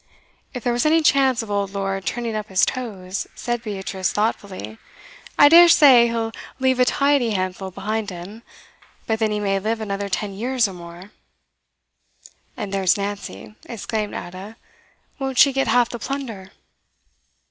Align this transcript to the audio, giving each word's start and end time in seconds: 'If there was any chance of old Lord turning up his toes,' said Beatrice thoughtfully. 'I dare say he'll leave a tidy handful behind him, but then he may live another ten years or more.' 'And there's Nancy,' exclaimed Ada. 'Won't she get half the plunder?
'If 0.55 0.63
there 0.63 0.73
was 0.73 0.87
any 0.87 1.03
chance 1.03 1.43
of 1.43 1.51
old 1.51 1.75
Lord 1.75 2.07
turning 2.07 2.35
up 2.35 2.47
his 2.49 2.65
toes,' 2.65 3.27
said 3.35 3.61
Beatrice 3.61 4.11
thoughtfully. 4.11 4.79
'I 5.37 5.49
dare 5.49 5.67
say 5.69 6.07
he'll 6.07 6.31
leave 6.57 6.79
a 6.79 6.85
tidy 6.85 7.29
handful 7.37 7.69
behind 7.69 8.09
him, 8.09 8.41
but 9.05 9.19
then 9.19 9.29
he 9.29 9.39
may 9.39 9.59
live 9.59 9.79
another 9.79 10.09
ten 10.09 10.33
years 10.33 10.67
or 10.67 10.73
more.' 10.73 11.11
'And 12.57 12.73
there's 12.73 12.97
Nancy,' 12.97 13.53
exclaimed 13.65 14.15
Ada. 14.15 14.57
'Won't 15.19 15.37
she 15.37 15.53
get 15.53 15.67
half 15.67 15.89
the 15.89 15.99
plunder? 15.99 16.51